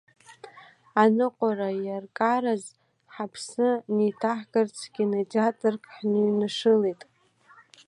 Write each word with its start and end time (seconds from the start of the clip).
Аныҟәара 1.01 1.69
иаркараз 1.85 2.63
ҳаԥсы 3.13 3.67
неиҭаҳкырц 3.95 4.77
кинотеатрк 4.93 5.83
ҳныҩнашылеит. 5.95 7.01